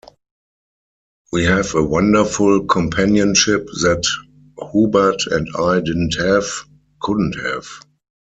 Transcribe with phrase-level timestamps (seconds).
[1.31, 4.01] We have a wonderful companionship that
[4.71, 6.47] Hubert and I didn't have,
[6.99, 7.67] couldn't have.